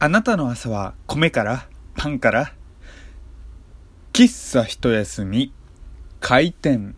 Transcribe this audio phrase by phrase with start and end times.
[0.00, 1.66] あなたの朝は米から
[1.96, 2.52] パンから
[4.12, 5.52] 喫茶一休み
[6.20, 6.94] 開店。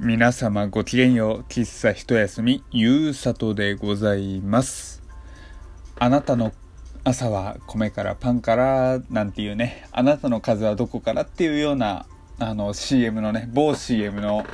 [0.00, 5.04] 皆様ごきげんよう喫茶一休みゆうさとでございます。
[6.00, 6.52] あなたの
[7.04, 12.06] 朝は米からパンからなんていうねあなたの数はどこからっていうような
[12.40, 14.44] あの CM のね某 CM の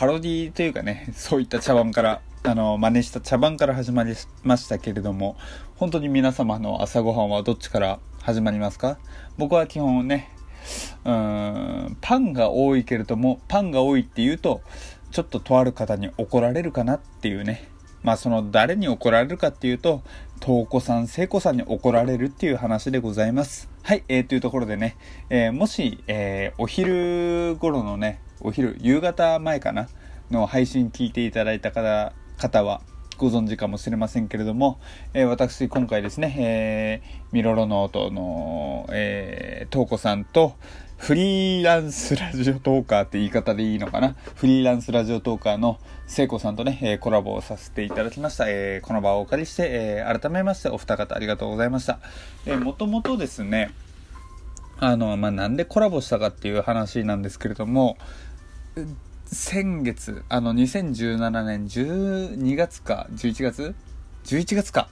[0.00, 5.36] パロディというかねそういった茶番からあの真似した茶番から始まりましたけれども
[5.76, 8.96] 本当に皆様の朝ごはんはどっちから始まりますか？
[9.36, 10.30] 僕は基本ね
[11.04, 14.62] うんパンが多いけれどもパンが多いっていうと
[15.10, 17.68] ちょっととある方に怒られるかなっていうね。
[18.02, 20.00] まあその誰に怒られるかっていうと
[20.42, 23.68] 東子さん聖子さんに怒られるっていう話でございます。
[23.82, 24.96] はいえー、というところでね、
[25.28, 29.90] えー、もし、えー、お昼頃のねお昼夕方前かな
[30.30, 32.80] の配信聞いていただいた方方は
[33.18, 34.80] ご存知かもしれませんけれども、
[35.12, 40.54] えー、私今回ですね、えー、ミロロノートの、えー、トーコさんと
[40.96, 44.16] フリーランスラジオトーカーって言い方でいいのかな？
[44.34, 48.44] フリーランスラジオトーカーの聖子さんとね、えー、コラボをさせていただきました。
[48.48, 52.00] えー、この場をお借りして、えー、改めましてお二方ありがとうございました。
[52.44, 53.70] えもともとですね、
[54.78, 57.96] あの、まあ、なんでコラボしたかっていう話なんですけれども、
[59.32, 63.74] 先月、あの、2017年12月か、11月
[64.24, 64.88] ?11 月か。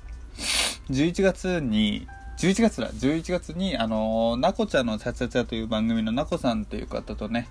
[0.91, 2.06] 11月に、
[2.39, 7.48] 11月だ、11月に、あの、なこちゃんのチャチャチャという番組のなこさんという方とね、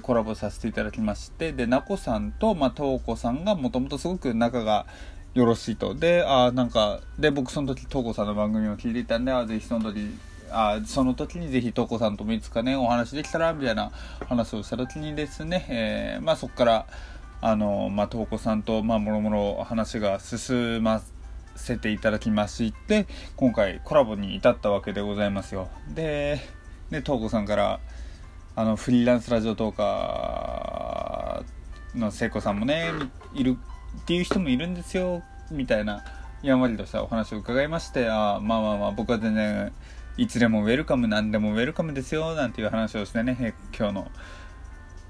[0.00, 4.86] コラボさせていただきまして、で、なこさんと、まあ、とうこさんがもともとすごく仲が
[5.34, 5.94] よろしいと。
[5.94, 10.08] で、あなんか、で、僕その時、とうこさんの番組を聞いていたんで、あぜひその時、
[10.50, 13.92] あその時にぜひ、とこさんともいつかね、お話できたら、みたいな
[14.28, 16.86] 話をした時にですね、えー、まあそこから、
[17.42, 21.00] あの、まあ、とこさんと、まあ、もろもろ話が進ま
[21.56, 25.68] せていただきまして、今回コラボに至ったわけでございますよ。
[25.94, 26.40] で、
[26.90, 27.80] で、とこさんから、
[28.56, 32.92] あの、フリーランスラジオトーカーの聖子さんもね、
[33.32, 33.56] いる
[34.02, 36.04] っていう人もいるんですよ、みたいな、
[36.42, 39.72] やんわりとしたお話を伺いまして、あまあまあまあ、僕は全然、
[40.20, 44.10] いつでもウェルカム何でもウェルカムですよなんていう話をしてね、え今日の、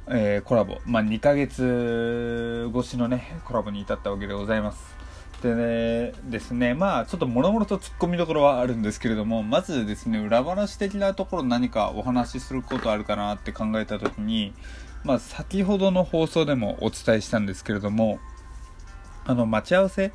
[0.06, 4.94] えー、コラボ、まあ、2ヶ月越しのねコラボに至ったわけでございます。
[5.43, 14.53] でねですねまあちょっともろもろと突っ込みどころはあるんですけれどもまずですね裏話的なところ何かお話しすることあるかなって考えた時に
[15.03, 18.20] まあ先ほどの放送でもお伝えしたんですけれども
[19.25, 20.12] あの待ち合わせ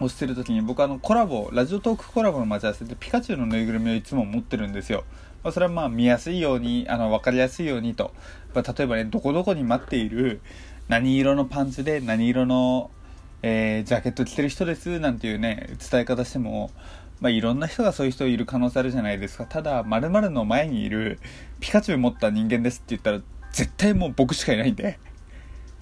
[0.00, 5.04] をしてる時に僕あのコラボラジオトークコラボの待ち合わせでピカチュウのぬいぐるみをいつも持ってるんですよ、
[5.42, 8.12] まあ、それはまあ見やすいようにあの分かりやすいようにと、
[8.54, 10.40] まあ、例えばねどこどこに待っている
[10.88, 12.90] 何色のパンツで何色の、
[13.42, 16.70] えー、ジャケット着てる人ですなんていうね伝え方しても
[17.20, 19.44] まあ、いろんな人がそういう人いる可能性あるじゃないですか。
[19.44, 21.20] ただ〇〇の前にいる
[21.60, 23.20] ピカチュウ持った人間ですって言ったら
[23.52, 24.98] 絶対もう僕しかいないんで。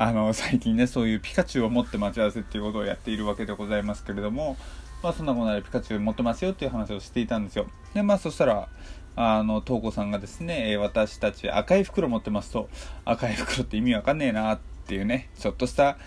[0.00, 4.56] あの最近ねそういうピカチュウを持って待ち合わせっていうことをやっているわけでございますけれども
[5.02, 7.66] まあそんなことでピカチュウ持ってますよっていう話をしていたんですよ。
[7.94, 8.68] でまあそしたら
[9.16, 12.68] あの東子さんがですね私たち赤い袋持ってますと
[13.04, 15.98] 赤い袋って意味わかんねえなっていうねちょっとした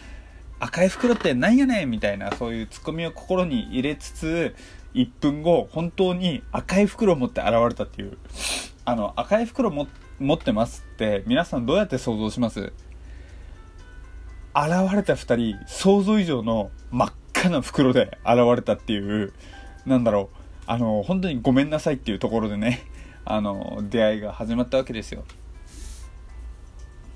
[0.62, 4.56] 赤い袋ってなんやねんみたいなそういうツッコミを心に入れつつ
[4.94, 8.18] 1分後本当に赤い袋を持って現れたっていう。
[8.84, 9.88] あの赤い袋持
[10.34, 12.73] ってますって皆さんどうやって想像します？
[14.56, 19.34] 現れた2人想像以上の真っ赤な袋で現れたっていう
[19.85, 20.35] なんだろう。
[20.67, 22.84] あの本当にごめんなさいっていうところでね
[23.25, 25.25] あの出会いが始まったわけですよ。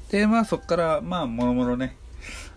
[0.09, 1.95] でまあそっからまあもろもろね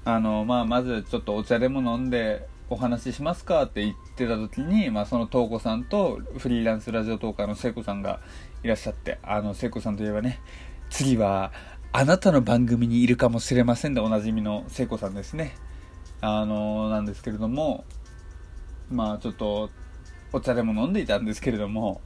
[0.05, 8.21] あのまあまずちょっとお茶でも飲んでお話ししますかって言ってた時に、まあ、その東子さんとフリーランスラジオトーカーの聖子さんが
[8.62, 10.41] いらっしゃってあの聖子さんといえばね
[10.91, 11.53] 次は
[11.98, 15.56] あなたの番組にいるかもしれませんでおなじみの聖子さんですね。
[16.20, 17.84] あのなんですけれども、
[18.88, 19.69] まあちょっと
[20.32, 22.00] お茶でも飲んでいたんですけれども、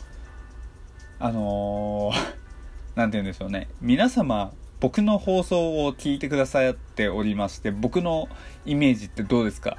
[1.19, 2.11] あの
[2.97, 3.69] なんて言うんでしょうね。
[3.83, 8.31] 皆様、僕の放送を聞いてくださっておりまして、僕の
[8.65, 9.77] イメージってどうですか？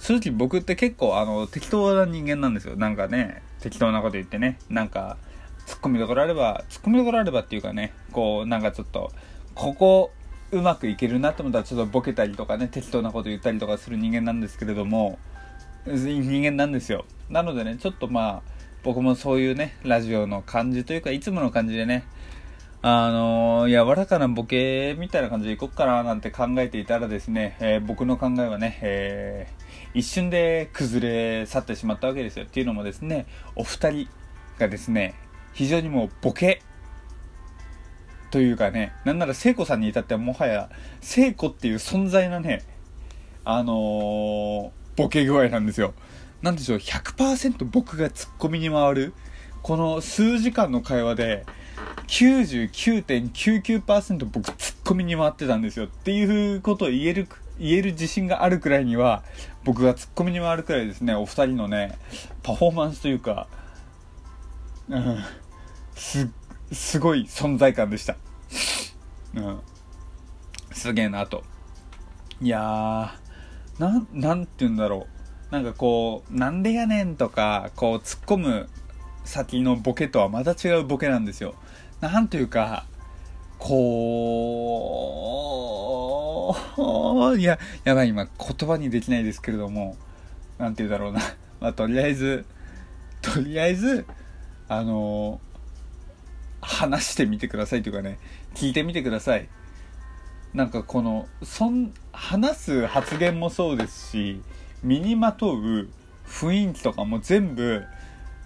[0.00, 2.76] 正直僕って結構あの適当な人間なんですよ。
[2.76, 5.18] なんかね、適当なこと言ってね、なんか、
[5.66, 9.12] ツッコミどころあれば、ツッコミどころあればっていうかね、こう、なんかちょっと、
[9.54, 10.12] ここ
[10.50, 15.18] うまくいけるなと思ったらちょっとボケたりとかね適当なこと言ったりとかする人間なんですけれども
[15.86, 18.52] 人間なんですよなのでねちょっとまあ
[18.82, 22.04] 僕もそういうねラジオの感じというかいつもの感じでね
[22.84, 32.44] あのー、柔らかなボケみたいな感じでいこっかななんて考えていたらですね、えー、僕の考えはね、えー、一瞬で崩れ去ってしまったわけですよ。
[32.44, 34.08] っていうのもですね、お二人
[34.58, 35.14] がですね、
[35.52, 36.60] 非常にもうボケ
[38.32, 40.70] というかね、なんなら聖子さんに至ってはもはや、
[41.02, 42.64] 聖子っていう存在のね、
[43.44, 45.92] あのー、ボケ具合なんですよ。
[46.40, 49.12] なんでしょう、100%僕がツッコミに回る、
[49.62, 51.44] この数時間の会話で、
[52.06, 59.24] 99.99%僕ツッコミに回ってたんですよっていうことを言える、言える自信があるくらいには、
[59.62, 61.98] 僕がツッコミに回るくらいですね、お二人のね、
[62.42, 63.46] パフォーマンスというか、
[64.88, 65.18] うん、
[65.94, 66.30] す、
[66.72, 68.16] すごい存在感でした。
[69.34, 69.60] うん。
[70.72, 71.44] すげえなと。
[72.40, 75.06] いやー、なん、なんて言うんだろ
[75.50, 75.52] う。
[75.52, 78.68] なんかこう、なんでやねんとか、こう突っ込む
[79.24, 81.54] 先のボケとはまた違うボケなんですよ。
[82.00, 82.86] なんというか、
[83.58, 84.16] こ
[86.88, 88.32] う、いや、やばい、今言
[88.68, 89.96] 葉にできないですけれども、
[90.58, 91.20] なんて言うだろうな。
[91.60, 92.44] まあ、とりあえず、
[93.20, 94.04] とりあえず、
[94.68, 95.40] あの
[96.62, 98.18] 話してみてくださいというかね、
[98.54, 99.48] 聞いてみてください。
[100.54, 104.40] なんかこの、そん、話す発言もそうですし、
[104.82, 105.88] 身にまとう
[106.26, 107.84] 雰囲気とかも全部、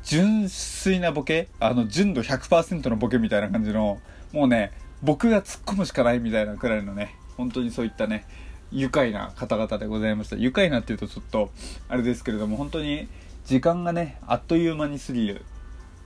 [0.02, 4.00] 純粋なボケあの、純度100%のボケみたいな感じの、
[4.32, 4.72] もうね、
[5.02, 8.24] 僕が突っ込むしかないみたいなくらいのね、本当にそういったね、
[8.72, 10.36] 愉快な方々でございました。
[10.36, 11.50] 愉快なっていうとちょっと、
[11.88, 13.08] あれですけれども、本当に
[13.44, 15.44] 時間がね、あっという間に過ぎる。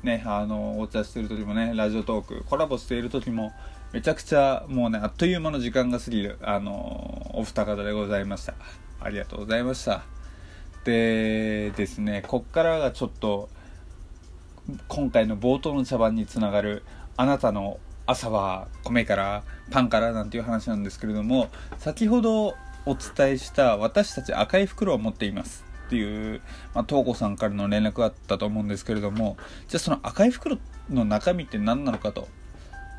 [0.02, 3.52] ね、あの、お茶してる時もね、ラジオトーク、コラボしている時も、
[3.92, 8.54] めちゃくちゃもうね、あっという間の時間が過ぎる、あの、お二方でございました。
[9.00, 10.02] ありがとうございました。
[10.84, 13.48] でですね、こっからがちょっと、
[14.88, 16.84] 今回の冒頭の茶番につながる
[17.16, 21.48] あなたの朝は米からパンからなんていう話なんですけれども
[21.78, 22.54] 先ほど
[22.86, 26.40] お伝えした私たち赤い袋を持っていますっていう、
[26.72, 30.56] まあ、東子さんからの連絡があったと思うんですけれどもじゃあその赤い袋
[30.88, 32.28] の中身って何なのかと、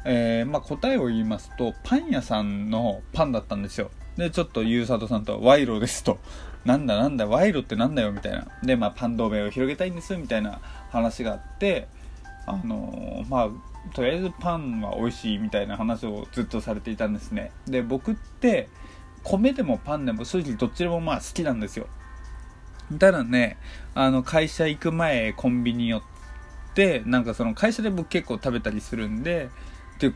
[0.03, 3.91] えー、まあ、答えを言いますとパン屋さんのパンだったんですよ。
[4.17, 6.19] でちょっとゆうさとさんと賄賂ですと。
[6.65, 8.45] なんだなんだ賄賂ってなんだよみたいな。
[8.61, 10.59] でまあパン同盟を広げたいんですみたいな
[10.89, 11.87] 話があって
[12.45, 13.49] あのー、まあ
[13.93, 17.51] とりあえずパンは美味しいみたいな話をずっとされていたんですね。
[17.65, 18.67] で僕って
[19.23, 21.87] 米でもパンでも正直どっちでもまあ好きなんですよ。
[22.99, 23.57] ただね
[23.95, 26.01] あの会社行く前コンビニ寄っ
[26.73, 29.49] てなんかその会社で僕結構食べたりするんで
[29.99, 30.13] で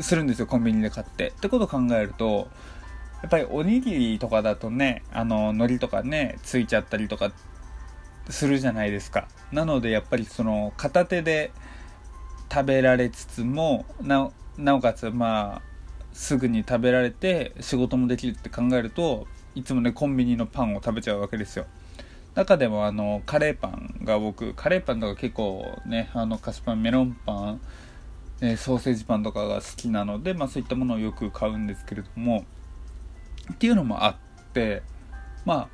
[0.00, 1.28] するんですよコンビニで買って。
[1.28, 2.48] ってことを考えると
[3.22, 7.32] やっぱりおにぎりとかだとねあの海苔とかねついちゃったりとか
[8.28, 9.28] するじゃないですか。
[9.52, 11.52] なのでやっぱりその片手で
[12.52, 14.30] 食べられつつもな
[14.74, 15.62] おかつまあ
[16.12, 21.66] すぐに食べられて仕事もできるって考えるといつもねコンビニのパンを食べちゃうわけですよ。
[22.34, 27.60] 中でもあのカレーパンが僕カレーパンとか結構ねあの菓子パンメロンパン、
[28.40, 32.44] えソーセージパンとかが好きなので、まあ、そういったものをよく買うんですけれども
[33.52, 34.82] っていうのもあって
[35.44, 35.68] まあ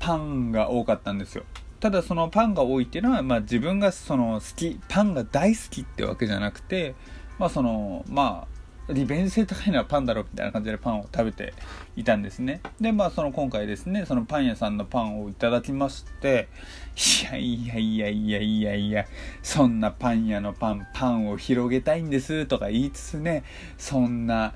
[0.00, 1.44] パンが多かったんですよ。
[1.78, 6.94] ただそのパンが多いっていうのは、まあ、自分がその好きパンが大好きってわけじゃなくて
[7.38, 8.51] まあそのまあ
[8.88, 11.54] 利便性高いのはパンだろうみたいな感じでパンを食べて
[11.96, 12.60] いたんですね。
[12.80, 16.48] でまあその今回ですねそのパン屋さんのパンをいただきまして
[16.96, 19.06] いやいやいやいやいやいや
[19.42, 23.44] そんなパン屋のパンパンを広げたいんですとか言いつつね
[23.78, 24.54] そんな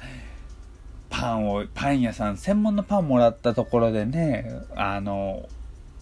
[1.09, 5.49] パンをパン屋さん専門のパンもらったところでねあの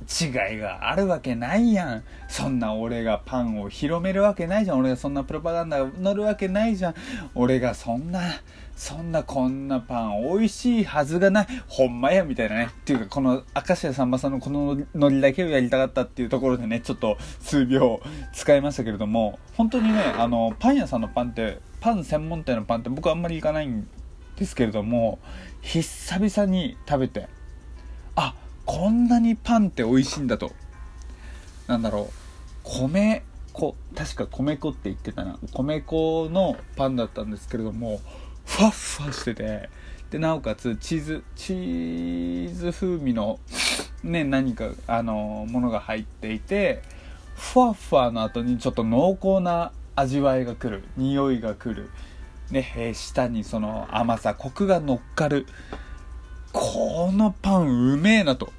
[0.04, 2.04] 違いがあるわけないやん。
[2.28, 4.78] そんな俺がパンを広めるわけないじゃん。
[4.78, 6.94] 俺がそんなプロパガンダ乗るわけないじゃん。
[7.34, 8.20] 俺がそんな、
[8.76, 11.46] そんなこんなパン美味しいはずがない。
[11.68, 12.68] ほんまや、みたいなね。
[12.70, 18.00] っていうか、この明石家さんまさんのこのノリだけをやりたかったっていうところでね、ちょっと数秒
[18.32, 23.88] 使いましたけれども、本当にね、あの、パン屋さんのパンって、パン専門店のパンって僕あんまり行かないん
[24.36, 25.18] ですけれども、
[25.60, 27.28] 久々に食べて、
[28.66, 30.52] こんなにパンって美味しいんだと。
[31.66, 32.24] なんだろう。
[32.62, 35.38] 米粉、確か米粉って言ってたな。
[35.52, 38.00] 米粉のパンだったんですけれども、
[38.44, 39.70] ふわっふわしてて、
[40.10, 43.38] で、なおかつ、チーズ、チーズ風味の、
[44.02, 46.82] ね、何か、あの、ものが入っていて、
[47.34, 50.84] ふわふわの後にちょっと濃厚な味わいが来る。
[50.96, 51.90] 匂いが来る。
[52.50, 55.46] ね、えー、舌にその甘さ、コクが乗っかる。
[56.54, 58.50] このパンうめえなと。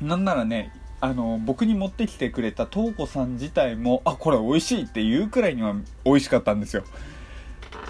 [0.00, 6.84] なんならね、あの、僕に持ってきてくれた東子さん自体も、あ、これ美味しいって言うくらいには美味しかったんですよ。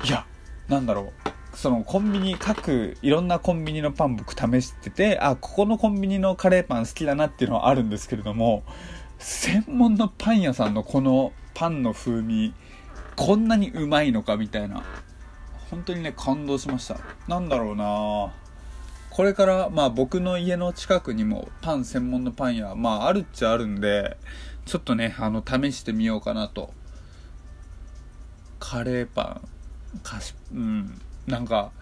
[0.04, 0.26] いや
[0.68, 1.12] なんだろ
[1.54, 8.64] うそのコンビニ各いろんなコンビニのパン僕試しててあここのコンビニのカレーパン好きだなっていうのはあるんですけれども
[9.18, 12.54] 専門のパン屋さんのこのパンの風味
[13.16, 14.82] こんなにうまいのかみたいな
[15.71, 18.32] 本当にね感動しましたなんだろうな
[19.12, 24.16] これからまあ僕の家の近くにもパン専門のパン屋まああるっちゃあるんで
[24.64, 26.73] ちょっとねあの試してみようかなと。
[28.59, 29.42] カレーパ
[29.95, 29.99] ン。
[29.99, 30.99] かしうん。
[31.26, 31.73] なんか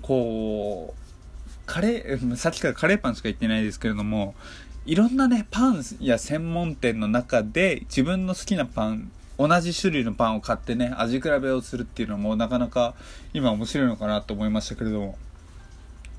[0.00, 4.34] こうカレーさっきからカレーパンしか言ってないですけれども
[4.86, 12.94] いろんなねパンや専門店の中で自分の好きなパン同じ種類のパンを買ってね味比べをするっていうのもなかなか
[13.34, 15.18] 今面白いのかなと思いましたけれども。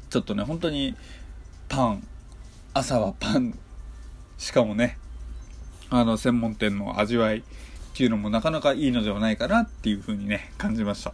[0.09, 0.95] ちょっとね本当に
[1.67, 2.07] パン
[2.73, 3.57] 朝はパン
[4.37, 4.97] しかもね
[5.89, 7.41] あの専門店の味わいっ
[7.93, 11.13] ていうのもなかなかいいのではないかなっていう風にね感じました。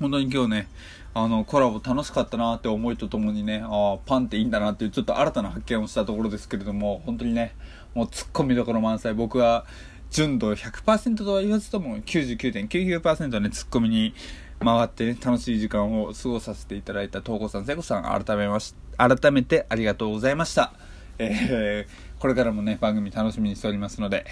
[0.00, 0.68] 本当に今日ね
[1.14, 7.54] あのコラボ楽しかったなって思いとともにねああパンっていいんだなっていうちょっと新たな発見をしたところですけれども本当にね
[7.94, 9.14] もうツッコミどころ満載。
[9.14, 9.66] 僕は
[10.10, 14.14] 純度100%とは言わずとも99.99%ねツッコミに
[14.62, 20.72] 回ってね楽しい時間を過ごさせていただいた東郷さん聖子さん改めまし改めてありがとうございました。
[21.18, 24.26] えー、これからもね番組楽しみにしておりますので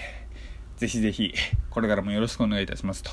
[0.76, 1.32] ぜひぜひ
[1.70, 3.10] これからもよろしくお願いいたしますと。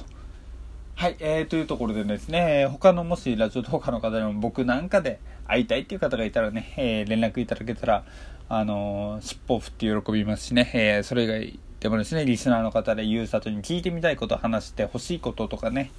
[0.95, 8.03] はい、えー、というところでですね、他のもしラジオ動画の方でも僕なんかで会いたいっていう方がいたらね、えー、連絡いただけたら、
[8.49, 15.91] あのー、尻尾を振って喜びますしね、えー、それ以外でもですね、リスナーの方でゆうさとに聞いてみたいこと話してほしいこととかね、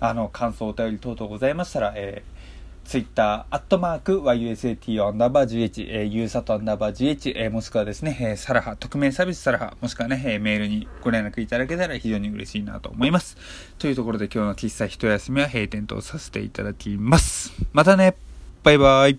[0.00, 13.36] あの、感想お便り等々ございましたら、えー、ツイッター、アットマーク、YUSAT アンダーバー GH、えー、ユーサトアンダーバー GH、えー、もしくはですね、えー、サラハ、匿名サービスサラハ、もしくはね、えー、メールにご連絡いただけたら非常に嬉しいなと思います。
[13.78, 17.52] というところで今日の喫茶一休みは閉店とさせていただきます。
[17.72, 18.14] またね
[18.62, 19.14] バイバイ